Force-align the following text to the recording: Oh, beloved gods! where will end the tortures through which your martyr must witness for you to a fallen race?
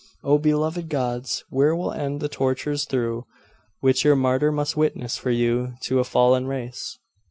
Oh, 0.23 0.39
beloved 0.39 0.89
gods! 0.89 1.43
where 1.51 1.75
will 1.75 1.91
end 1.91 2.21
the 2.21 2.27
tortures 2.27 2.85
through 2.85 3.27
which 3.81 4.03
your 4.03 4.15
martyr 4.15 4.51
must 4.51 4.75
witness 4.75 5.15
for 5.15 5.29
you 5.29 5.75
to 5.83 5.99
a 5.99 6.03
fallen 6.03 6.47
race? 6.47 6.97